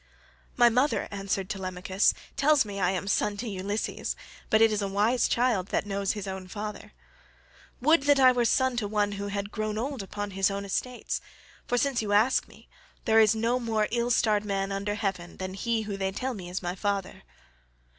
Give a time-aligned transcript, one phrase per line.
[0.57, 4.15] "My mother," answered Telemachus, "tells me I am son to Ulysses,
[4.49, 6.93] but it is a wise child that knows his own father.
[7.81, 11.21] Would that I were son to one who had grown old upon his own estates,
[11.67, 12.67] for, since you ask me,
[13.05, 16.49] there is no more ill starred man under heaven than he who they tell me
[16.49, 17.21] is my father."